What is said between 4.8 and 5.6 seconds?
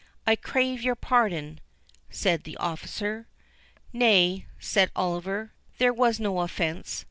Oliver,